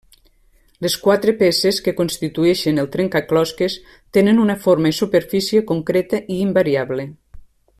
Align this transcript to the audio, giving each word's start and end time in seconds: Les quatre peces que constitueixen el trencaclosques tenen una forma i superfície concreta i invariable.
Les 0.85 0.93
quatre 1.07 1.33
peces 1.41 1.81
que 1.87 1.93
constitueixen 1.99 2.83
el 2.83 2.89
trencaclosques 2.95 3.75
tenen 4.19 4.43
una 4.47 4.57
forma 4.67 4.93
i 4.95 4.99
superfície 5.01 5.63
concreta 5.73 6.25
i 6.37 6.41
invariable. 6.49 7.07